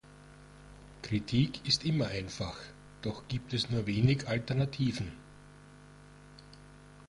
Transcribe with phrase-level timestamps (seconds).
[1.03, 2.57] Kritik ist immer einfach,
[3.03, 5.11] doch gibt es nur wenig Alternativen.